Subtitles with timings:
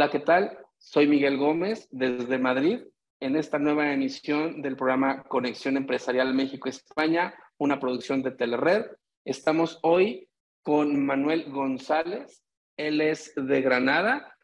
[0.00, 0.58] Hola, ¿qué tal?
[0.78, 2.80] Soy Miguel Gómez desde Madrid
[3.20, 8.86] en esta nueva emisión del programa Conexión Empresarial México-España, una producción de Telered.
[9.26, 10.26] Estamos hoy
[10.62, 12.42] con Manuel González.
[12.78, 14.38] Él es de Granada,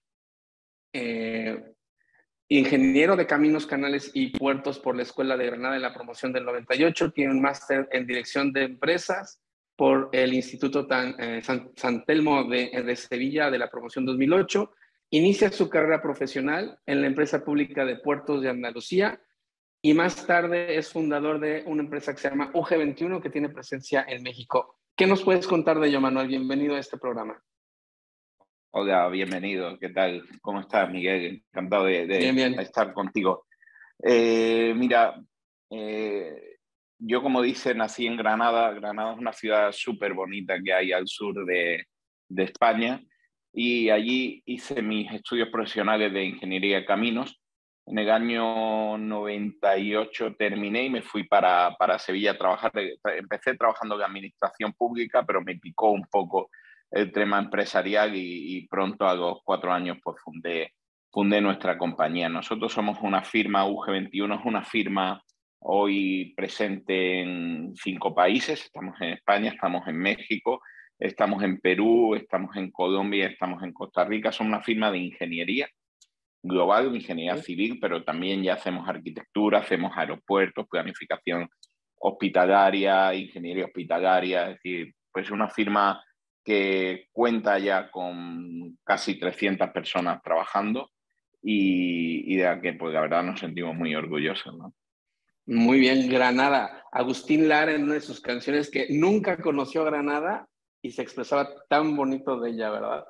[0.92, 1.72] eh,
[2.48, 6.44] ingeniero de caminos, canales y puertos por la Escuela de Granada en la promoción del
[6.44, 7.12] 98.
[7.12, 9.40] Tiene un máster en dirección de empresas
[9.74, 14.70] por el Instituto eh, San, Telmo de, de Sevilla de la promoción 2008
[15.10, 19.20] Inicia su carrera profesional en la empresa pública de Puertos de Andalucía
[19.80, 24.04] y más tarde es fundador de una empresa que se llama UG21 que tiene presencia
[24.08, 24.80] en México.
[24.96, 26.26] ¿Qué nos puedes contar de ello, Manuel?
[26.26, 27.40] Bienvenido a este programa.
[28.72, 29.78] Hola, bienvenido.
[29.78, 30.24] ¿Qué tal?
[30.40, 31.44] ¿Cómo estás, Miguel?
[31.52, 33.46] Encantado de, estar contigo.
[34.02, 35.22] Eh, mira,
[35.70, 36.56] eh,
[36.98, 38.72] yo como dice, nací en Granada.
[38.72, 41.84] Granada es una ciudad súper bonita que hay al sur de,
[42.28, 43.00] de España
[43.58, 47.40] y allí hice mis estudios profesionales de ingeniería de caminos.
[47.86, 52.70] En el año 98 terminé y me fui para, para Sevilla a trabajar.
[53.16, 56.50] Empecé trabajando de administración pública, pero me picó un poco
[56.90, 60.74] el tema empresarial y, pronto a los cuatro años pues fundé,
[61.10, 62.28] fundé nuestra compañía.
[62.28, 65.24] Nosotros somos una firma, UG21 es una firma
[65.68, 68.64] hoy presente en cinco países.
[68.64, 70.60] Estamos en España, estamos en México,
[70.98, 74.30] estamos en Perú, estamos en Colombia, estamos en Costa Rica.
[74.30, 75.68] Son una firma de ingeniería
[76.42, 81.48] global, de ingeniería civil, pero también ya hacemos arquitectura, hacemos aeropuertos, planificación
[81.98, 86.00] hospitalaria, ingeniería hospitalaria, es decir, pues una firma
[86.44, 90.92] que cuenta ya con casi 300 personas trabajando
[91.42, 94.54] y, de la que pues la verdad nos sentimos muy orgullosos.
[95.46, 96.84] Muy bien, Granada.
[96.90, 100.48] Agustín Lara en una de sus canciones que nunca conoció Granada,
[100.86, 103.04] y se expresaba tan bonito de ella, ¿verdad?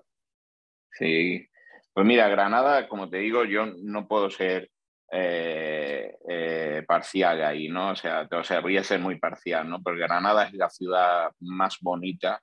[0.93, 1.47] Sí,
[1.93, 4.71] pues mira, Granada, como te digo, yo no puedo ser
[5.13, 7.91] eh, eh, parcial ahí, ¿no?
[7.91, 9.83] O sea, o sea, voy a ser muy parcial, ¿no?
[9.83, 12.41] Porque Granada es la ciudad más bonita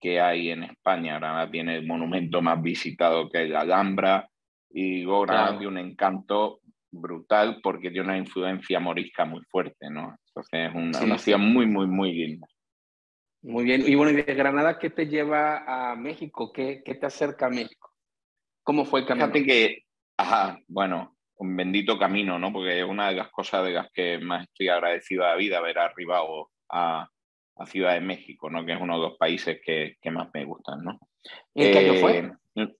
[0.00, 1.18] que hay en España.
[1.18, 4.28] Granada tiene el monumento más visitado que es la Alhambra
[4.70, 6.60] y Granada tiene un encanto
[6.90, 10.16] brutal porque tiene una influencia morisca muy fuerte, ¿no?
[10.28, 12.46] Entonces es una, una ciudad muy, muy, muy linda.
[13.42, 13.84] Muy bien.
[13.86, 16.52] Y bueno, ¿y de Granada qué te lleva a México?
[16.52, 17.92] ¿Qué, qué te acerca a México?
[18.62, 19.26] ¿Cómo fue el camino?
[19.26, 19.82] Fíjate que,
[20.16, 22.52] ajá, bueno, un bendito camino, ¿no?
[22.52, 25.58] Porque es una de las cosas de las que más estoy agradecido a la vida,
[25.58, 27.08] haber arribado a,
[27.56, 28.64] a Ciudad de México, ¿no?
[28.64, 30.98] Que es uno de los países que, que más me gustan, ¿no?
[31.54, 32.32] ¿En qué año fue?
[32.56, 32.74] Eh,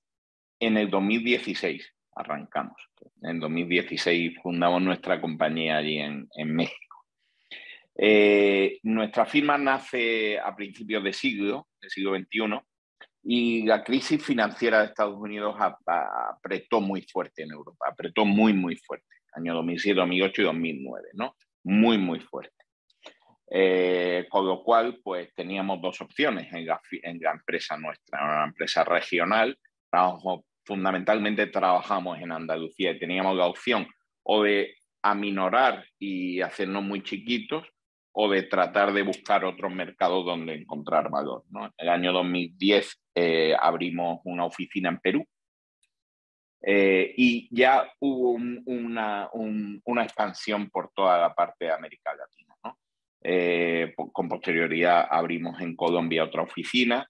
[0.59, 2.77] en el 2016 arrancamos.
[3.22, 7.04] En 2016 fundamos nuestra compañía allí en, en México.
[7.99, 12.60] Eh, nuestra firma nace a principios de siglo, del siglo XXI,
[13.28, 18.76] y la crisis financiera de Estados Unidos apretó muy fuerte en Europa, apretó muy, muy
[18.76, 21.37] fuerte, año 2007, 2008 y 2009, ¿no?
[21.65, 22.53] Muy, muy fuerte.
[23.50, 28.44] Eh, con lo cual, pues teníamos dos opciones en la, en la empresa nuestra, una
[28.44, 29.59] empresa regional,
[30.66, 33.87] fundamentalmente trabajamos en Andalucía y teníamos la opción
[34.25, 37.65] o de aminorar y hacernos muy chiquitos
[38.12, 41.44] o de tratar de buscar otros mercados donde encontrar valor.
[41.50, 41.66] ¿no?
[41.66, 45.25] En el año 2010 eh, abrimos una oficina en Perú
[46.62, 52.56] eh, y ya hubo una, una, expansión por toda la parte de América Latina.
[52.65, 52.78] ¿no?
[53.22, 57.06] Eh, con posterioridad abrimos en Colombia otra oficina,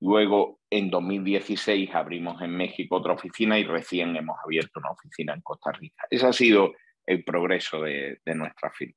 [0.00, 5.40] luego en 2016 abrimos en México otra oficina y recién hemos abierto una oficina en
[5.40, 6.06] Costa Rica.
[6.10, 6.74] Ese ha sido
[7.06, 8.96] el progreso de, de nuestra firma.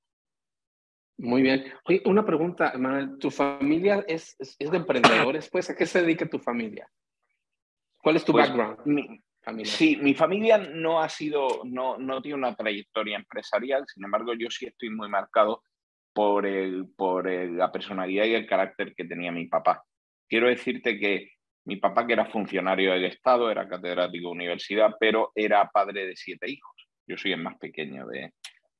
[1.17, 1.71] Muy bien.
[1.85, 3.17] Oye, una pregunta, Manuel.
[3.19, 5.49] ¿Tu familia es, es, de emprendedores?
[5.49, 6.89] Pues, ¿a qué se dedica tu familia?
[7.97, 9.21] ¿Cuál es tu pues, background?
[9.63, 14.49] Sí, mi familia no ha sido, no, no tiene una trayectoria empresarial, sin embargo, yo
[14.49, 15.63] sí estoy muy marcado
[16.13, 19.83] por, el, por la personalidad y el carácter que tenía mi papá.
[20.27, 21.31] Quiero decirte que
[21.65, 26.15] mi papá, que era funcionario del Estado, era catedrático de universidad, pero era padre de
[26.15, 26.71] siete hijos.
[27.07, 28.33] Yo soy el más pequeño de,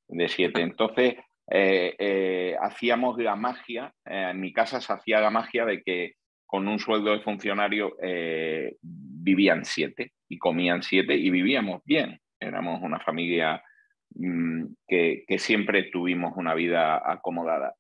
[0.07, 0.61] de siete.
[0.61, 1.15] Entonces,
[1.49, 6.13] eh, eh, hacíamos la magia, eh, en mi casa se hacía la magia de que
[6.45, 7.95] con un sueldo de funcionario
[8.81, 12.19] vivían siete y comían siete y vivíamos bien.
[12.39, 13.63] Éramos una familia
[14.15, 17.73] mm, que, siempre tuvimos una vida acomodada.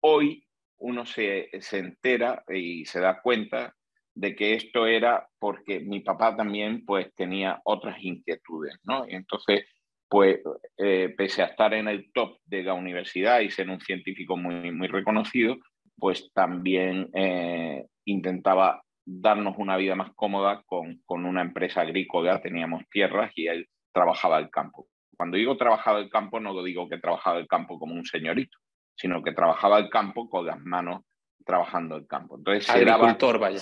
[0.00, 0.44] Hoy
[0.78, 3.74] uno se, se entera y se da cuenta
[4.16, 9.06] de que esto era porque mi papá también pues tenía otras inquietudes, ¿no?
[9.06, 9.66] Y entonces
[10.08, 10.40] pues
[10.78, 14.70] eh, pese a estar en el top de la universidad y ser un científico muy,
[14.72, 15.56] muy reconocido,
[15.98, 22.84] pues también eh, intentaba darnos una vida más cómoda con, con una empresa agrícola, teníamos
[22.90, 24.88] tierras y él trabajaba el campo.
[25.16, 28.58] Cuando digo trabajaba el campo, no lo digo que trabajaba el campo como un señorito,
[28.94, 31.02] sino que trabajaba el campo con las manos
[31.44, 32.36] trabajando el campo.
[32.36, 33.60] Entonces, Agricultor, vaya.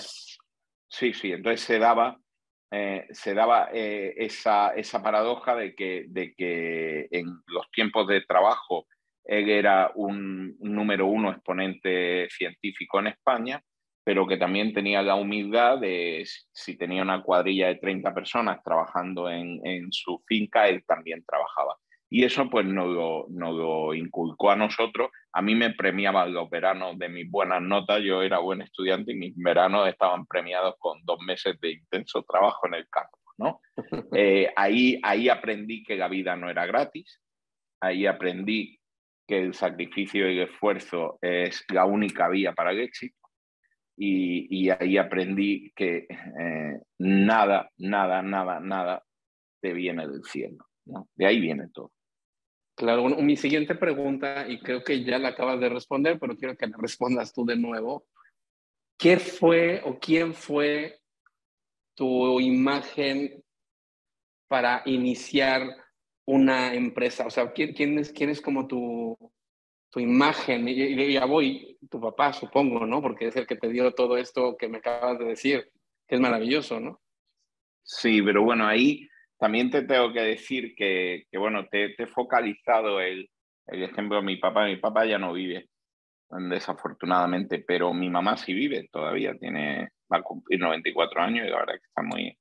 [0.97, 2.17] Sí, sí, entonces se daba,
[2.71, 8.21] eh, se daba eh, esa, esa, paradoja de que, de que en los tiempos de
[8.21, 8.87] trabajo
[9.25, 13.61] él era un, número uno exponente científico en España,
[14.05, 19.29] pero que también tenía la humildad de si tenía una cuadrilla de 30 personas trabajando
[19.29, 21.75] en, en su finca, él también trabajaba.
[22.09, 25.09] Y eso pues nos lo, lo, inculcó a nosotros.
[25.33, 29.15] A mí me premiaban los veranos de mis buenas notas, yo era buen estudiante y
[29.15, 33.17] mis veranos estaban premiados con dos meses de intenso trabajo en el campo.
[33.37, 33.61] ¿no?
[34.13, 37.21] Eh, ahí, ahí aprendí que la vida no era gratis,
[37.81, 38.79] ahí aprendí
[39.27, 43.17] que el sacrificio y el esfuerzo es la única vía para el éxito.
[43.97, 49.03] Y, y ahí aprendí que eh, nada, nada, nada, nada
[49.61, 50.65] te viene del cielo.
[50.85, 51.09] ¿No?
[51.15, 51.91] De ahí viene todo.
[52.75, 56.67] Claro, mi siguiente pregunta, y creo que ya la acabas de responder, pero quiero que
[56.67, 58.05] la respondas tú de nuevo.
[58.97, 60.99] ¿Qué fue o quién fue
[61.95, 63.41] tu imagen
[64.49, 65.61] para iniciar
[66.25, 67.25] una empresa?
[67.25, 69.17] O sea, ¿quién, es, quién es como tu,
[69.89, 70.67] tu imagen?
[70.67, 73.01] Y, ya voy, tu papá, supongo, ¿no?
[73.01, 75.71] Porque es el que te dio todo esto que me acabas de decir,
[76.05, 77.01] que es maravilloso, ¿no?
[77.83, 79.07] Sí, pero bueno, ahí
[79.45, 83.29] también te tengo que decir que, que bueno, te, he focalizado el,
[83.67, 84.65] el, ejemplo de mi papá.
[84.65, 85.69] Mi papá ya no vive,
[86.49, 91.57] desafortunadamente, pero mi mamá sí vive todavía, tiene, va a cumplir 94 años y la
[91.57, 92.35] verdad que está muy,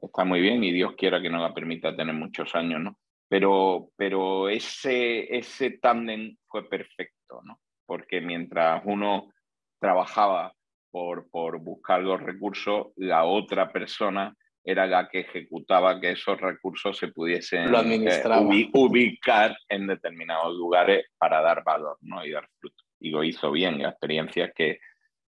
[0.00, 2.96] está muy bien y Dios quiera que nos la permita tener muchos años, ¿no?
[3.28, 7.58] Pero, pero ese, ese tándem fue perfecto, ¿no?
[7.84, 9.32] Porque mientras uno
[9.80, 10.54] trabajaba
[10.92, 16.96] por, por buscar los recursos, la otra persona era la que ejecutaba que esos recursos
[16.96, 22.24] se pudiesen eh, ubicar en determinados lugares para dar valor ¿no?
[22.24, 22.84] y dar fruto.
[23.00, 23.80] Y lo hizo bien.
[23.80, 24.80] La experiencia es que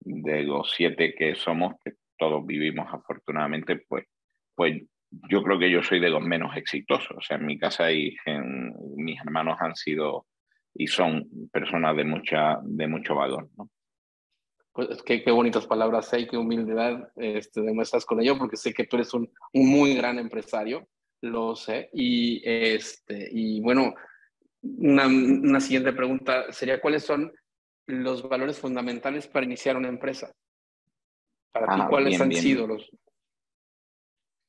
[0.00, 4.04] de los siete que somos, que todos vivimos afortunadamente, pues,
[4.54, 7.16] pues yo creo que yo soy de los menos exitosos.
[7.16, 10.26] O sea, en mi casa y en, mis hermanos han sido
[10.74, 13.48] y son personas de, mucha, de mucho valor.
[13.56, 13.70] ¿no?
[14.74, 18.84] Pues qué, qué bonitas palabras hay, qué humildad este, demuestras con ello, porque sé que
[18.84, 20.88] tú eres un, un, muy gran empresario,
[21.20, 21.90] lo sé.
[21.92, 23.94] Y, este, y bueno,
[24.62, 27.32] una, una, siguiente pregunta sería, ¿cuáles son
[27.86, 30.34] los valores fundamentales para iniciar una empresa?
[31.52, 32.90] Para ti, ah, ¿cuáles han sido los...?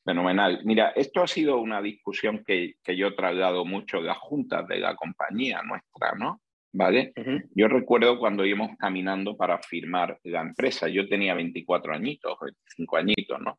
[0.04, 0.62] Fenomenal.
[0.66, 4.68] Mira, esto ha sido una discusión que, que yo he trasladado mucho en las juntas
[4.68, 6.42] de la compañía nuestra, ¿no?
[6.76, 7.14] ¿Vale?
[7.56, 13.40] Yo recuerdo cuando íbamos caminando para firmar la empresa, yo tenía 24 añitos, 25 añitos,
[13.40, 13.58] ¿no?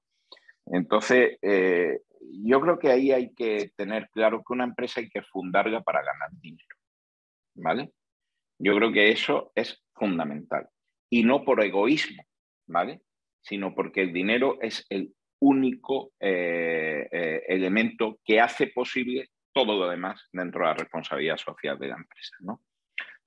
[0.67, 2.01] Entonces, eh,
[2.45, 6.03] yo creo que ahí hay que tener claro que una empresa hay que fundarla para
[6.03, 6.77] ganar dinero,
[7.55, 7.91] ¿vale?
[8.59, 10.69] Yo creo que eso es fundamental.
[11.09, 12.23] Y no por egoísmo,
[12.67, 13.01] ¿vale?
[13.41, 19.89] Sino porque el dinero es el único eh, eh, elemento que hace posible todo lo
[19.89, 22.61] demás dentro de la responsabilidad social de la empresa, ¿no?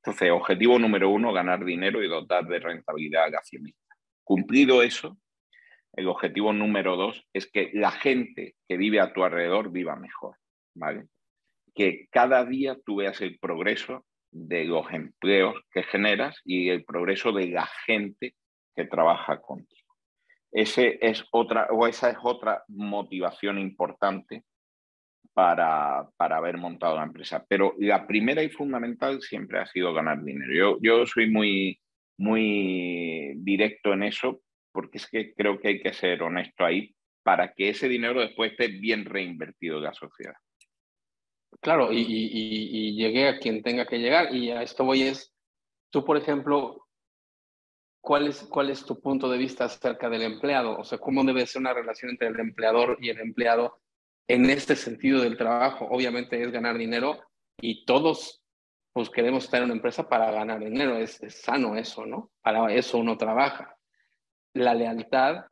[0.10, 3.96] Entonces, objetivo número uno, ganar dinero y dotar de rentabilidad al accionista.
[4.24, 5.20] Cumplido eso,
[5.94, 10.36] el objetivo número dos es que la gente que vive a tu alrededor viva mejor,
[10.74, 11.06] ¿vale?
[11.76, 17.32] Que cada día tú veas el progreso de los empleos que generas y el progreso
[17.32, 18.34] de la gente
[18.76, 19.94] que trabaja contigo.
[20.52, 24.44] Ese es otra, o esa es otra motivación importante
[25.40, 27.46] para, para, haber montado la empresa.
[27.48, 30.54] Pero la primera y fundamental siempre ha sido ganar dinero.
[30.54, 31.80] Yo, yo soy muy,
[32.18, 34.42] muy directo en eso
[34.74, 36.94] porque es que creo que hay que ser honesto ahí
[37.24, 40.36] para que ese dinero después esté bien reinvertido en la sociedad.
[41.62, 44.36] Claro, y, y, llegué a quien tenga que llegar.
[44.36, 45.34] Y a esto voy es,
[45.90, 46.86] tú, por ejemplo,
[48.02, 50.78] ¿cuál es, ¿cuál es tu punto de vista acerca del empleado?
[50.78, 53.80] O sea, ¿cómo debe ser una relación entre el empleador y el empleado
[54.30, 55.88] en este sentido del trabajo.
[55.90, 57.20] Obviamente es ganar dinero
[57.60, 58.42] y todos
[58.94, 60.98] pues queremos estar en una empresa para ganar dinero.
[60.98, 62.32] Es, sano eso, ¿no?
[62.42, 63.76] Para eso uno trabaja.
[64.54, 65.46] La lealtad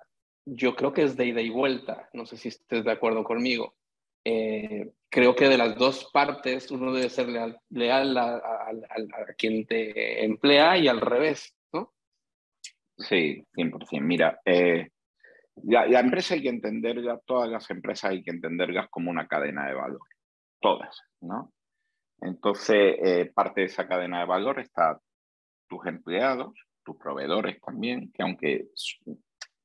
[0.46, 2.08] yo creo que es de ida y vuelta.
[2.14, 3.76] No sé si estés de acuerdo conmigo.
[4.24, 9.66] Eh, creo que de las dos partes uno debe ser leal, leal a, a, quien
[9.66, 11.94] te emplea y al revés, ¿no?
[12.98, 14.02] Sí, 100%.
[14.02, 14.90] Mira, eh,
[15.64, 19.74] la, empresa hay que entenderla, todas las empresas hay que entenderlas como una cadena de
[19.74, 20.02] valor,
[20.60, 21.54] todas, ¿no?
[22.22, 25.00] Entonces, eh, parte de esa cadena de valor está
[25.68, 28.68] tus empleados, tus proveedores también, que aunque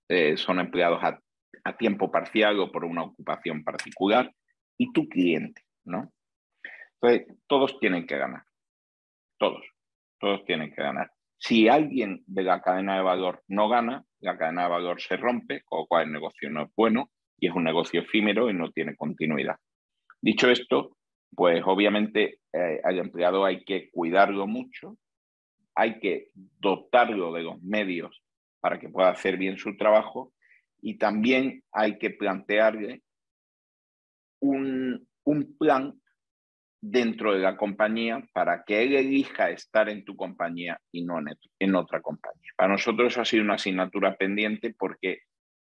[0.09, 1.19] eh, son empleados a,
[1.65, 4.33] a, tiempo parcial o por una ocupación particular,
[4.77, 6.13] y tu cliente, ¿no?
[7.01, 8.45] Entonces, todos tienen que ganar,
[9.39, 9.65] todos,
[10.19, 11.11] todos tienen que ganar.
[11.39, 15.63] Si alguien de la cadena de valor no gana, la cadena de valor se rompe,
[15.65, 18.71] con lo cual el negocio no es bueno y es un negocio efímero y no
[18.71, 19.57] tiene continuidad.
[20.21, 20.97] Dicho esto,
[21.35, 24.97] pues obviamente eh, al empleado hay que cuidarlo mucho,
[25.75, 28.23] hay que dotarlo de los medios
[28.61, 30.33] para que pueda hacer bien su trabajo
[30.81, 33.03] y también hay que plantearle
[34.41, 36.01] un, un plan
[36.83, 41.21] dentro de la compañía para que él elija estar en tu compañía y no
[41.61, 42.51] en, otra compañía.
[42.57, 45.21] Para nosotros ha sido una asignatura pendiente porque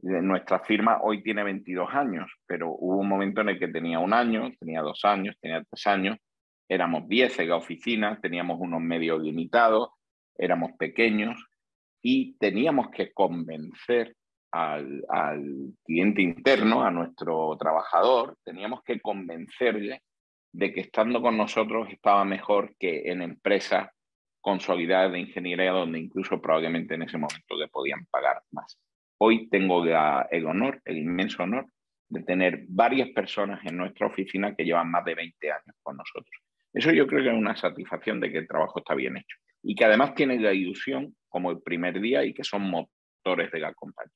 [0.02, 4.14] nuestra firma hoy tiene 22 años, pero hubo un momento en el que tenía un
[4.14, 6.16] año, tenía dos años, tenía tres años,
[6.68, 9.90] éramos 10 en la oficina, teníamos unos medios limitados,
[10.38, 11.44] éramos pequeños
[12.00, 14.14] y teníamos que convencer
[14.52, 20.02] al, al cliente interno, a nuestro trabajador, teníamos que convencerle
[20.52, 23.90] de que estando con nosotros estaba mejor que en empresas
[24.40, 28.78] consolidadas de ingeniería donde incluso probablemente en ese momento le podían pagar más.
[29.18, 31.66] Hoy tengo el honor, el inmenso honor
[32.08, 36.34] de tener varias personas en nuestra oficina que llevan más de 20 años con nosotros.
[36.72, 39.74] Eso yo creo que es una satisfacción de que el trabajo está bien hecho y
[39.74, 43.74] que además tienen la ilusión como el primer día y que son motores de la
[43.74, 44.12] compañía.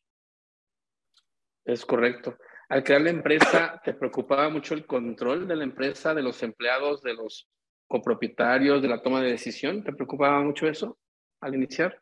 [1.64, 2.36] Es correcto
[2.68, 7.02] al crear la empresa, ¿te preocupaba mucho el control de la empresa, de los empleados,
[7.02, 7.48] de los
[7.86, 9.84] copropietarios, de la toma de decisión?
[9.84, 10.98] ¿Te preocupaba mucho eso
[11.40, 11.98] al iniciar?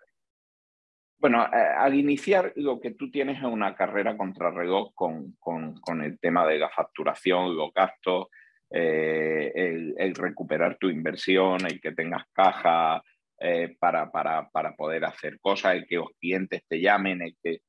[1.19, 6.03] Bueno, eh, al iniciar lo que tú tienes es una carrera contrarreloj con, con, con
[6.03, 8.27] el tema de la facturación, los gastos,
[8.69, 9.53] eh,
[9.97, 13.03] el, recuperar tu inversión, el que tengas caja
[13.39, 17.61] eh, para, para, para, poder hacer cosas, el que los clientes te llamen, el que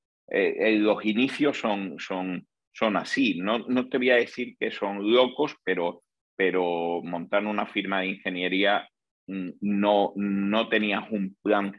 [0.79, 3.39] los inicios son, son, son así.
[3.39, 6.03] No, no te voy a decir que son locos, pero,
[6.35, 8.89] pero montar una firma de ingeniería
[9.27, 11.73] mm, no, no tenías un plan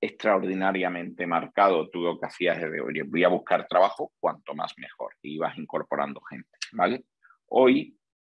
[0.00, 1.88] extraordinariamente marcado.
[1.90, 5.14] Tú lo que hacías es de, oye, voy a buscar trabajo, cuanto más mejor.
[5.22, 7.04] Y ibas incorporando gente, ¿vale?
[7.46, 7.96] Hoy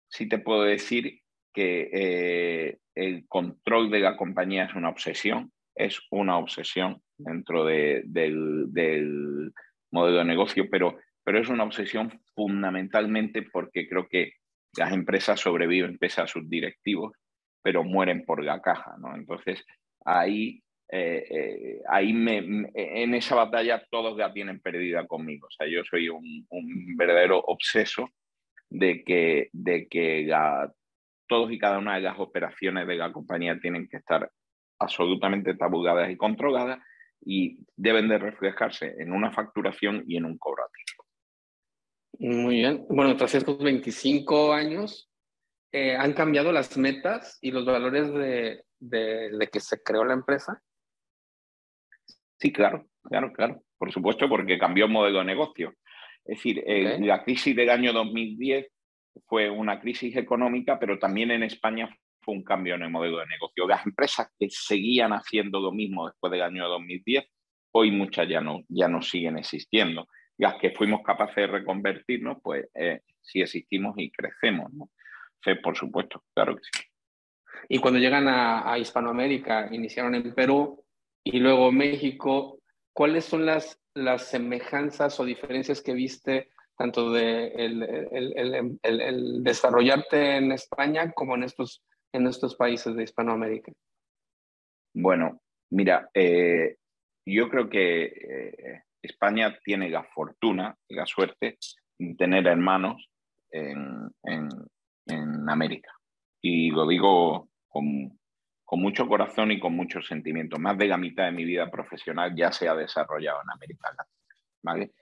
[0.09, 1.21] sí te puedo decir
[1.53, 8.05] que eh, el control de la compañía es una obsesión, es una obsesión dentro del,
[8.07, 9.53] del
[9.91, 14.33] modelo de negocio, pero pero es una obsesión fundamentalmente porque creo que
[14.77, 17.13] las empresas sobreviven pese a sus directivos,
[17.63, 19.15] pero mueren por la caja, ¿no?
[19.15, 19.65] Entonces,
[20.05, 22.39] ahí, eh, eh, ahí me,
[22.75, 25.47] en esa batalla todos la tienen perdida conmigo.
[25.47, 26.47] O sea, yo soy un,
[26.97, 28.09] verdadero obseso
[28.69, 30.29] de que, de que
[31.27, 34.31] todos y cada una de las operaciones de la compañía tienen que estar
[34.79, 36.81] absolutamente tabuladas y controladas
[37.23, 40.65] y deben de reflejarse en una facturación y en un cobro
[42.21, 42.85] muy bien.
[42.89, 45.11] Bueno, tras estos 25 años,
[45.73, 50.63] eh, ¿han cambiado las metas y los valores de, de, que se creó la empresa?
[52.39, 53.63] Sí, claro, claro, claro.
[53.79, 55.75] Por supuesto, porque cambió el modelo de negocio.
[56.25, 56.63] Es decir,
[57.01, 58.67] la crisis del año 2010
[59.27, 61.89] fue una crisis económica, pero también en España
[62.21, 63.67] fue un cambio en el modelo de negocio.
[63.67, 67.25] Las empresas que seguían haciendo lo mismo después del año 2010,
[67.73, 70.07] hoy muchas ya no, ya no siguen existiendo
[70.41, 74.89] las que fuimos capaces de reconvertirnos, pues eh, sí existimos y crecemos, ¿no?
[75.45, 76.85] Sí, por supuesto, claro que sí.
[77.69, 80.83] Y cuando llegan a, Hispanoamérica, iniciaron en Perú
[81.23, 82.59] y luego México,
[82.95, 90.37] ¿cuáles son las, las semejanzas o diferencias que viste tanto de el, el, el, desarrollarte
[90.37, 93.73] en España como en estos, en estos países de Hispanoamérica?
[94.95, 96.79] Bueno, mira, eh,
[97.27, 101.59] yo creo que eh, España tiene la fortuna la suerte
[101.99, 103.11] de tener hermanos
[103.51, 104.11] en,
[105.49, 105.91] América.
[106.41, 108.19] Y lo digo con,
[108.73, 110.59] mucho corazón y con mucho sentimiento.
[110.59, 114.07] Más de la mitad de mi vida profesional ya se ha desarrollado en América Latina.
[114.63, 114.93] ¿vale?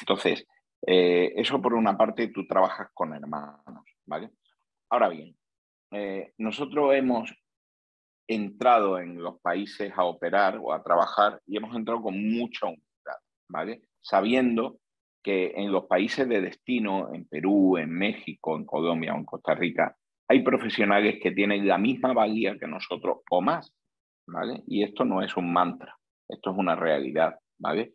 [0.00, 0.44] Entonces,
[0.84, 3.84] eh, eso por una parte, tú trabajas con hermanos.
[4.06, 4.30] ¿vale?
[4.90, 5.36] Ahora bien,
[5.92, 7.32] eh, nosotros hemos
[8.26, 12.66] entrado en los países a operar o a trabajar y hemos entrado con mucha
[14.00, 14.78] Sabiendo
[15.22, 19.54] que en los países de destino, en Perú, en México, en Colombia o en Costa
[19.54, 19.96] Rica,
[20.28, 23.72] hay profesionales que tienen la misma valía que nosotros o más,
[24.26, 24.62] ¿vale?
[24.66, 25.96] Y esto no es un mantra,
[26.28, 27.94] esto es una realidad, ¿vale?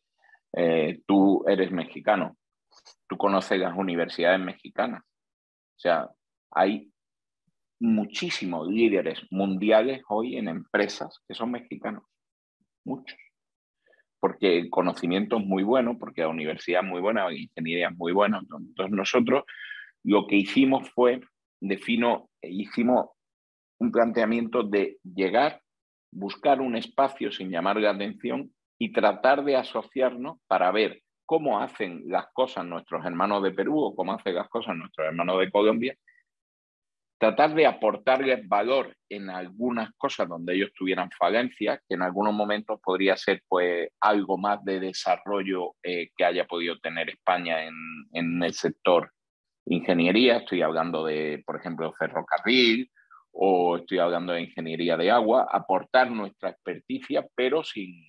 [0.54, 2.38] Eh, tú eres mexicano,
[3.08, 6.10] tú conoces las universidades mexicanas, o sea,
[6.52, 6.92] hay
[7.80, 12.04] muchísimos líderes mundiales hoy en empresas que son mexicanos,
[12.86, 13.18] muchos.
[14.20, 17.98] Porque el conocimiento es muy bueno, porque la universidad es muy buena, la ingeniería es
[17.98, 18.40] muy buena.
[18.40, 19.44] Entonces nosotros
[20.04, 21.22] lo que hicimos fue,
[21.60, 23.10] defino, hicimos
[23.80, 25.62] un planteamiento de llegar,
[26.12, 32.04] buscar un espacio sin llamar la atención y tratar de asociarnos para ver cómo hacen
[32.06, 35.96] las cosas nuestros hermanos de Perú o cómo hacen las cosas nuestros hermanos de Colombia,
[37.18, 42.80] tratar de aportarles valor en algunas cosas donde ellos tuvieran falencias, que en algunos momentos
[42.84, 47.74] podría ser pues algo más de desarrollo eh, que haya podido tener España en,
[48.14, 49.12] en el sector
[49.66, 52.90] ingeniería, estoy hablando de, por ejemplo, ferrocarril
[53.32, 58.04] o estoy hablando de ingeniería de agua, aportar nuestra experticia, pero sin,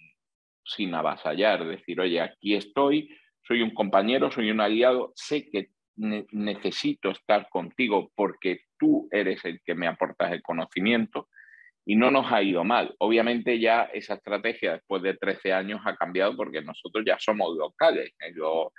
[0.65, 3.11] sin avasallar, decir, oye, aquí estoy,
[3.43, 9.61] soy un compañero, soy un aliado, sé que necesito estar contigo porque tú eres el
[9.64, 11.28] que me aportas el conocimiento
[11.85, 12.95] y no nos ha ido mal.
[12.99, 18.12] Obviamente ya esa estrategia después de 13 años ha cambiado porque nosotros ya somos locales
[18.21, 18.73] en los,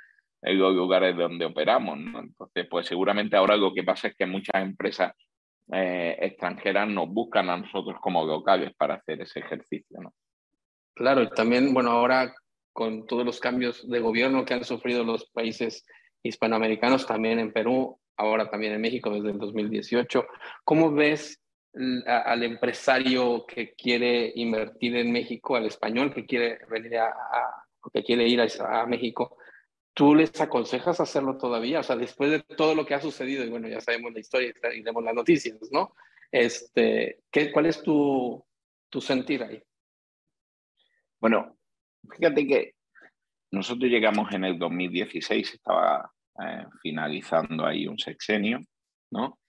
[0.76, 1.98] lugares donde operamos.
[1.98, 5.14] Entonces, pues seguramente ahora lo que pasa es que muchas empresas
[5.72, 10.00] eh, extranjeras nos buscan a nosotros como locales para hacer ese ejercicio.
[10.02, 10.14] ¿no?
[10.96, 12.34] Claro, y también, bueno, ahora
[12.74, 15.84] con todos los cambios de gobierno que han sufrido los países
[16.24, 20.26] hispanoamericanos, también en Perú, ahora también en México desde el 2018,
[20.64, 21.40] ¿cómo ves
[22.06, 27.14] al empresario que quiere invertir en México, al español que quiere venir a,
[27.94, 29.38] que quiere ir a, México?
[29.94, 31.80] ¿Tú les aconsejas hacerlo todavía?
[31.80, 34.54] O sea, después de todo lo que ha sucedido, y bueno, ya sabemos la historia
[34.74, 35.94] y vemos las noticias, ¿no?
[36.32, 38.44] Este, ¿qué, ¿Cuál es tu,
[38.90, 39.62] tu sentir ahí?
[41.20, 41.58] Bueno,
[42.10, 42.76] fíjate que
[43.52, 46.12] nosotros llegamos en el 2016, estaba
[46.44, 48.60] eh, finalizando ahí un sexenio,
[49.12, 49.40] ¿no?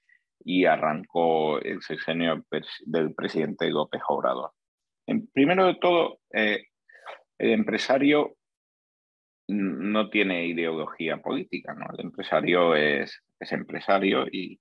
[0.45, 2.45] Y arrancó el sexenio
[2.87, 4.53] del presidente López Obrador.
[5.07, 6.65] En, primero de todo, eh,
[7.39, 8.37] el empresario
[9.49, 11.87] no tiene ideología política, ¿no?
[11.93, 14.61] El empresario es, es empresario y,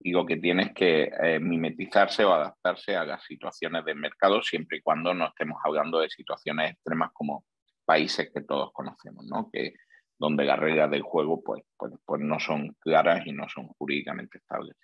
[0.00, 4.42] y lo que tiene es que eh, mimetizarse o adaptarse a las situaciones del mercado
[4.42, 7.44] siempre y cuando no estemos hablando de situaciones extremas como
[7.86, 9.48] países que todos conocemos, ¿no?
[9.50, 9.72] que,
[10.18, 14.38] donde las reglas del juego pues, pues, pues no son claras y no son jurídicamente
[14.38, 14.76] estables.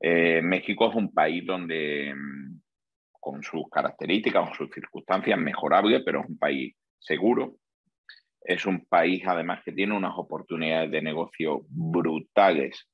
[0.00, 2.60] Eh, México es un país donde, mm,
[3.20, 7.56] con sus características, con sus circunstancias, mejorable, pero es un país seguro.
[8.40, 12.86] Es un país además que tiene unas oportunidades de negocio brutales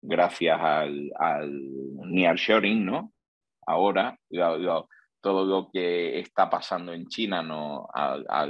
[0.00, 1.50] gracias al, al
[2.06, 3.12] nearshoring, ¿no?
[3.66, 4.18] Ahora,
[5.20, 8.46] todo lo que está pasando en China no, a,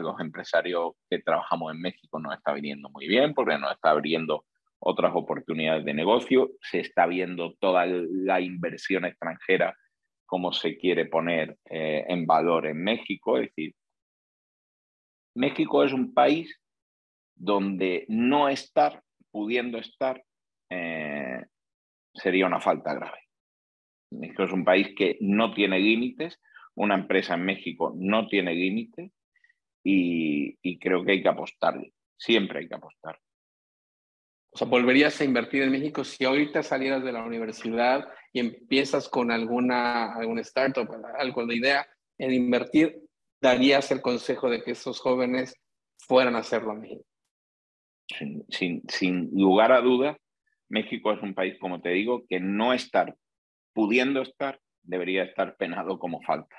[0.00, 4.44] los empresarios que trabajamos en México nos está viniendo muy bien porque nos está abriendo
[4.80, 9.76] otras oportunidades de negocio, se está viendo toda la inversión extranjera
[10.26, 13.36] como se quiere poner eh, en valor en México.
[13.36, 13.74] Es decir,
[15.34, 16.56] México es un país
[17.34, 20.22] donde no estar, pudiendo estar,
[20.70, 21.44] eh,
[22.14, 23.29] sería una falta grave.
[24.10, 26.40] México es un país que no tiene límites,
[26.74, 29.12] una empresa en México no tiene límites
[29.82, 33.18] y, creo que hay que apostarle, siempre hay que apostar.
[34.52, 39.08] O sea, ¿volverías a invertir en México si ahorita salieras de la universidad y empiezas
[39.08, 41.86] con alguna, alguna startup, algo de idea
[42.18, 43.00] en invertir?
[43.40, 45.54] ¿Darías el consejo de que esos jóvenes
[45.98, 47.04] fueran a hacerlo a México?
[48.48, 50.16] Sin, sin lugar a dudas,
[50.68, 53.16] México es un país, como te digo, que no estar
[53.72, 56.56] pudiendo estar debería estar penado como falta.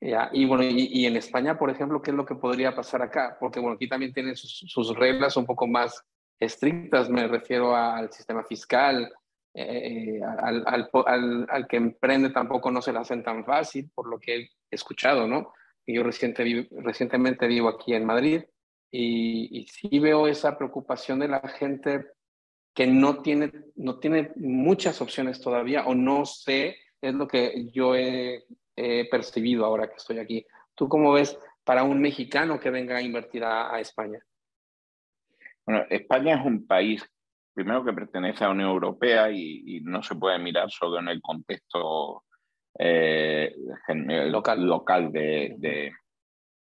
[0.00, 3.36] Ya, y bueno, y, en España, por ejemplo, ¿qué es lo que podría pasar acá?
[3.40, 6.04] Porque bueno, aquí también tienen sus, reglas un poco más
[6.38, 9.10] estrictas, me refiero al sistema fiscal,
[9.54, 14.20] eh, al, al, al, que emprende tampoco no se la hacen tan fácil, por lo
[14.20, 15.54] que he escuchado, ¿no?
[15.86, 18.42] Yo reciente, recientemente vivo aquí en Madrid
[18.90, 22.04] y, y sí veo esa preocupación de la gente
[22.76, 27.96] que no tiene, no tiene muchas opciones todavía o no sé, es lo que yo
[27.96, 28.44] he,
[29.10, 30.44] percibido ahora que estoy aquí.
[30.74, 34.18] ¿Tú cómo ves para un mexicano que venga a invertir a, España?
[35.64, 37.02] Bueno, España es un país,
[37.54, 41.22] primero que pertenece a la Unión Europea y, no se puede mirar solo en el
[41.22, 42.24] contexto
[42.78, 43.56] eh,
[44.26, 45.92] local, local de, de,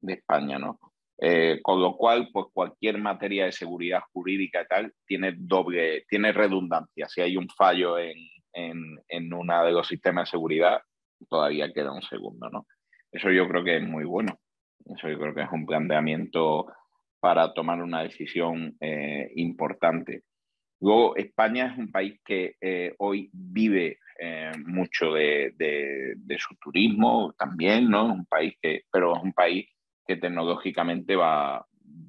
[0.02, 0.80] de España, ¿no?
[1.26, 6.34] Eh, con lo cual, pues cualquier materia de seguridad jurídica y tal tiene doble, tiene
[6.34, 7.08] redundancia.
[7.08, 8.18] Si hay un fallo en,
[8.52, 10.82] en, en uno de los sistemas de seguridad,
[11.30, 12.68] todavía queda un segundo, ¿no?
[13.10, 14.38] Eso yo creo que es muy bueno.
[14.86, 16.66] Eso yo creo que es un planteamiento
[17.22, 20.24] para tomar una decisión eh, importante.
[20.82, 23.98] Luego, España es un país que eh, hoy vive
[24.66, 28.06] mucho de, de, su turismo también, ¿no?
[28.06, 29.66] Un país que, pero es un país
[30.06, 31.66] que tecnológicamente va,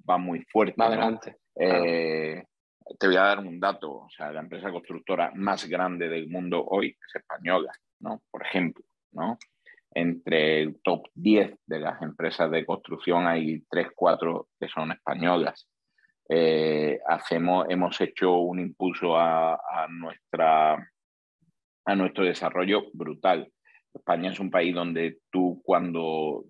[0.08, 0.74] va muy fuerte.
[0.78, 1.36] Va adelante.
[1.56, 2.42] Eh,
[2.98, 6.64] te voy a dar un dato, o sea, la empresa constructora más grande del mundo
[6.64, 8.22] hoy es española, ¿no?
[8.30, 9.38] Por ejemplo, ¿no?
[9.92, 15.68] Entre el top 10 de las empresas de construcción hay 3, 4 que son españolas.
[16.28, 20.74] Eh, hacemos, hemos hecho un impulso a, a, nuestra,
[21.84, 23.50] a nuestro desarrollo brutal.
[23.94, 26.44] España es un país donde tú cuando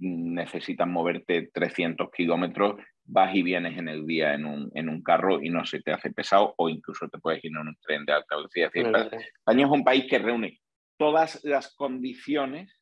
[0.00, 5.42] necesitas moverte 300 kilómetros, vas y vienes en el día en un, en un, carro
[5.42, 8.12] y no se te hace pesado o incluso te puedes ir en un tren de
[8.12, 8.70] alta velocidad.
[8.74, 10.60] España es un país que reúne
[10.98, 12.78] todas las condiciones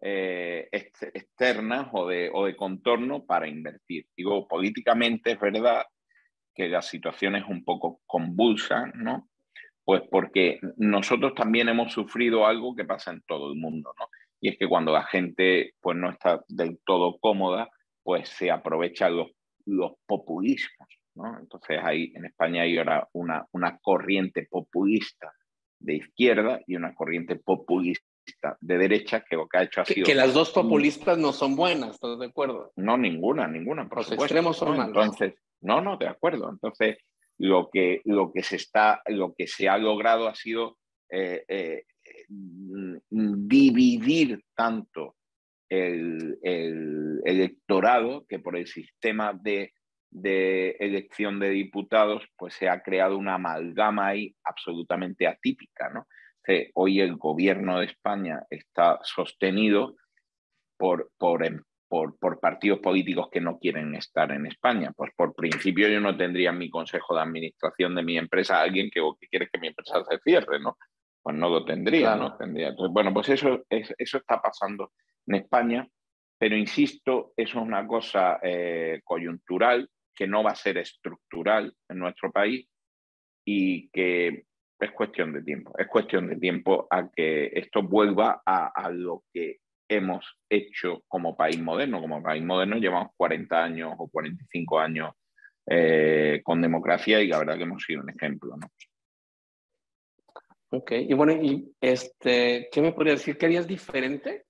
[0.00, 4.06] eh, externas o de, o de contorno para invertir.
[4.16, 5.84] Digo, políticamente es verdad
[6.54, 9.28] que la situación es un poco convulsa, ¿no?
[9.84, 14.06] Pues porque nosotros también hemos sufrido algo que pasa en todo el mundo, ¿no?
[14.42, 17.70] Y es que cuando la gente pues no está del todo cómoda,
[18.02, 19.30] pues se aprovechan los,
[19.66, 21.38] los populismos, ¿no?
[21.38, 25.32] Entonces ahí en España hay ahora una, una corriente populista
[25.78, 28.04] de izquierda y una corriente populista
[28.60, 30.06] de derecha que lo que ha hecho ha sido...
[30.06, 32.72] Que las dos populistas no son buenas, ¿estás de acuerdo?
[32.74, 34.88] No, ninguna, ninguna, por Los extremos son malos.
[34.88, 36.50] Entonces, no, no, de acuerdo.
[36.50, 36.98] Entonces,
[37.38, 40.78] lo que, lo que, se, está, lo que se ha logrado ha sido
[41.10, 41.84] eh, eh,
[43.10, 45.16] dividir tanto
[45.68, 49.72] el, el, electorado que por el sistema de,
[50.78, 56.06] elección de diputados pues se ha creado una amalgama ahí absolutamente atípica, ¿no?
[56.74, 59.96] hoy el gobierno de España está sostenido
[60.80, 64.92] em, por, partidos políticos que no quieren estar en España.
[64.96, 68.62] Pues por principio yo no tendría en mi consejo de administración de mi empresa a
[68.62, 70.76] alguien que, que quiere que mi empresa se cierre, ¿no?
[71.22, 72.36] Pues no lo tendría, ¿no?
[72.36, 72.74] Tendría.
[72.90, 74.92] bueno, pues eso, eso está pasando
[75.26, 75.86] en España,
[76.36, 81.98] pero insisto, eso es una cosa eh, coyuntural que no va a ser estructural en
[81.98, 82.68] nuestro país
[83.44, 84.44] y que
[84.80, 89.58] es cuestión de tiempo, es cuestión de tiempo a que esto vuelva a, lo que
[89.88, 92.00] hemos hecho como país moderno.
[92.00, 95.12] Como país moderno llevamos 40 años o 45 años
[95.66, 98.56] eh, con democracia y la verdad que hemos sido un ejemplo.
[98.56, 98.66] ¿no?
[100.74, 103.36] Ok, y bueno, y este, ¿qué me podrías decir?
[103.36, 104.46] ¿Qué harías diferente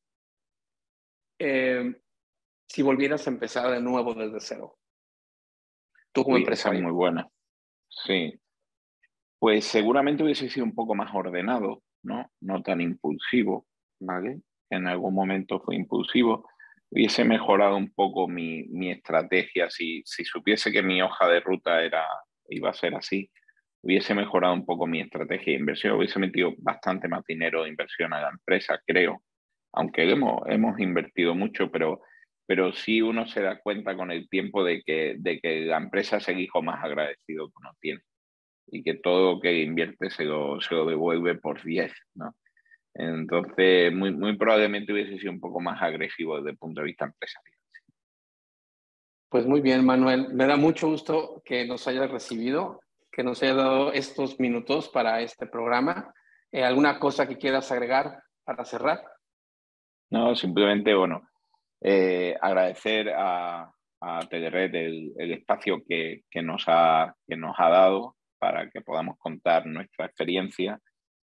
[1.37, 1.97] eh,
[2.69, 4.79] si volvieras a empezar de nuevo desde cero?
[6.13, 6.81] Tú como empresario.
[6.81, 7.29] Muy buena.
[7.89, 8.39] Sí,
[9.41, 12.31] pues seguramente hubiese sido un poco más ordenado, ¿no?
[12.41, 13.67] No tan impulsivo,
[13.99, 14.43] ¿vale?
[14.71, 16.49] En algún momento fue impulsivo.
[16.89, 21.83] Hubiese mejorado un poco mi, mi estrategia si, si supiese que mi hoja de ruta
[21.83, 22.07] era,
[22.49, 23.29] iba a ser así.
[23.83, 28.12] Hubiese mejorado un poco mi estrategia de inversión, hubiese metido bastante más dinero de inversión
[28.12, 29.23] a la empresa, creo.
[29.73, 32.01] Aunque hemos, hemos invertido mucho, pero,
[32.47, 36.18] pero sí uno se da cuenta con el tiempo de que, de que la empresa
[36.18, 38.01] es el hijo más agradecido que uno tiene
[38.68, 42.35] y que todo lo que invierte se lo, se lo devuelve por 10, ¿no?
[42.95, 47.07] Entonces, muy, muy probablemente hubiese sido un poco más agresivo desde el punto de vista
[47.07, 47.59] empresarial.
[49.29, 50.29] Pues muy bien, Manuel.
[50.35, 52.81] Me da mucho gusto que nos hayas recibido,
[53.12, 56.12] que nos haya dado estos minutos para este programa.
[56.51, 59.03] Eh, ¿Alguna cosa que quieras agregar para cerrar?
[60.11, 61.29] No, simplemente, bueno,
[61.81, 63.70] eh, agradecer a,
[64.01, 68.81] a Telered el, el espacio que, que, nos ha, que nos ha dado para que
[68.81, 70.81] podamos contar nuestra experiencia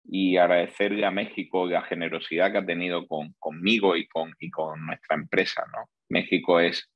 [0.06, 4.86] y agradecerle a México la generosidad que ha tenido con, conmigo y con, y con
[4.86, 5.64] nuestra empresa.
[5.72, 5.88] ¿no?
[6.08, 6.90] México es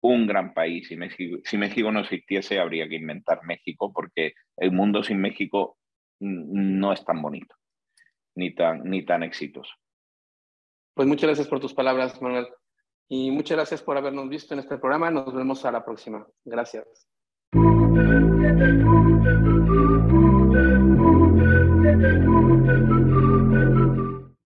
[0.00, 4.72] un gran país y México, si México no existiese habría que inventar México porque el
[4.72, 5.76] mundo sin México
[6.20, 7.54] no es tan bonito
[8.36, 9.72] ni tan, ni tan exitoso.
[10.94, 12.48] Pues muchas gracias por tus palabras, Manuel.
[13.08, 15.10] Y muchas gracias por habernos visto en este programa.
[15.10, 16.26] Nos vemos a la próxima.
[16.44, 17.08] Gracias.